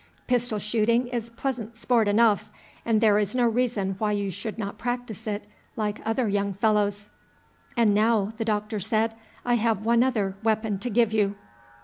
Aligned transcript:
Pistol 0.25 0.57
shooting 0.57 1.05
is 1.09 1.29
pleasant 1.29 1.77
sport 1.77 2.07
enough, 2.07 2.51
and 2.83 3.01
there 3.01 3.19
is 3.19 3.35
no 3.35 3.45
reason 3.45 3.93
why 3.99 4.13
you 4.13 4.31
should 4.31 4.57
not 4.57 4.79
practise 4.79 5.27
it 5.27 5.45
like 5.75 6.01
other 6.03 6.27
young 6.27 6.55
fellows. 6.55 7.09
And 7.77 7.93
now," 7.93 8.33
the 8.39 8.45
Doctor 8.45 8.79
said, 8.79 9.13
"I 9.45 9.53
have 9.57 9.85
one 9.85 10.01
other, 10.01 10.35
weapon 10.41 10.79
to 10.79 10.89
give 10.89 11.13
you." 11.13 11.35